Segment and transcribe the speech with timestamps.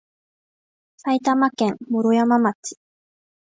[0.97, 2.75] 埼玉県毛呂山町